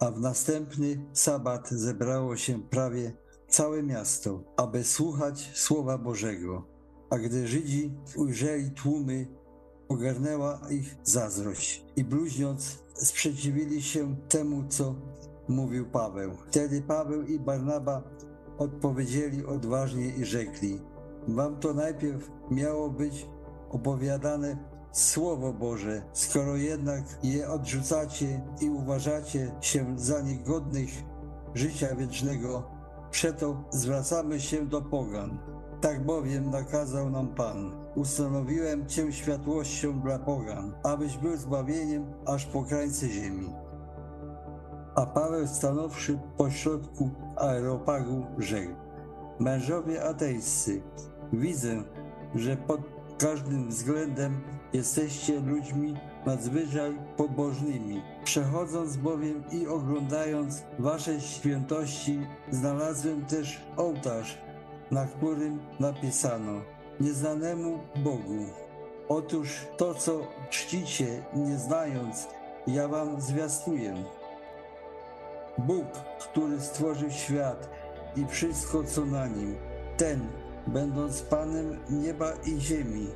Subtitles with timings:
[0.00, 3.12] a w następny sabat zebrało się prawie
[3.48, 6.64] całe miasto, aby słuchać Słowa Bożego.
[7.10, 9.26] A gdy Żydzi ujrzeli tłumy,
[9.88, 14.94] ogarnęła ich zazdrość i bluźniąc sprzeciwili się temu, co
[15.48, 16.30] mówił Paweł.
[16.48, 18.02] Wtedy Paweł i Barnaba
[18.58, 20.80] odpowiedzieli odważnie i rzekli:
[21.28, 23.26] Wam to najpierw miało być
[23.70, 30.90] opowiadane Słowo Boże, skoro jednak je odrzucacie i uważacie się za niegodnych
[31.54, 32.70] życia wiecznego,
[33.10, 35.38] przeto zwracamy się do pogan.
[35.80, 37.72] Tak bowiem nakazał nam Pan.
[37.94, 43.50] Ustanowiłem Cię światłością dla pogan, abyś był zbawieniem aż po krańce ziemi.
[44.94, 48.74] A Paweł stanowszy pośrodku aeropagu rzekł,
[49.38, 50.82] mężowie ateiscy,
[51.32, 51.82] widzę,
[52.34, 54.40] że pod każdym względem
[54.72, 58.02] jesteście ludźmi nadzwyczaj pobożnymi.
[58.24, 64.38] Przechodząc bowiem i oglądając wasze świętości, znalazłem też ołtarz,
[64.90, 66.52] na którym napisano
[67.00, 68.46] nieznanemu Bogu.
[69.08, 72.28] Otóż to, co czcicie, nie znając,
[72.66, 74.04] ja wam zwiastuję.
[75.58, 75.86] Bóg,
[76.20, 77.70] który stworzył świat
[78.16, 79.56] i wszystko, co na nim,
[79.96, 80.20] ten,
[80.68, 83.06] będąc Panem nieba i ziemi,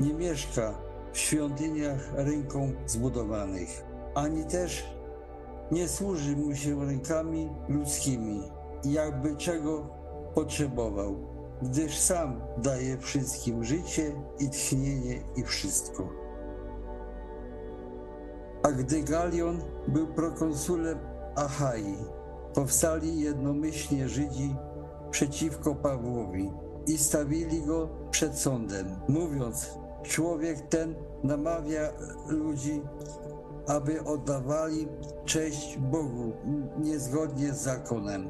[0.00, 0.74] nie mieszka
[1.12, 4.96] w świątyniach ręką zbudowanych, ani też
[5.70, 8.42] nie służy mu się rękami ludzkimi,
[8.84, 9.86] jakby czego
[10.34, 11.16] potrzebował,
[11.62, 16.08] gdyż sam daje wszystkim życie i tchnienie i wszystko.
[18.62, 20.98] A gdy Galion był prokonsulem
[21.36, 21.96] Achai,
[22.54, 24.56] powstali jednomyślnie Żydzi
[25.10, 26.52] przeciwko Pawłowi
[26.86, 29.70] i stawili go przed sądem, mówiąc:
[30.02, 31.88] Człowiek ten namawia
[32.28, 32.82] ludzi,
[33.66, 34.88] aby oddawali
[35.24, 36.32] cześć Bogu
[36.78, 38.28] niezgodnie z zakonem.